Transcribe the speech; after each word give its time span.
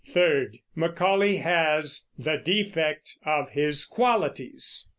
Third, 0.13 0.57
Macaulay 0.73 1.35
has 1.35 2.07
"the 2.17 2.37
defect 2.37 3.17
of 3.23 3.51
his 3.51 3.85
qualities." 3.85 4.89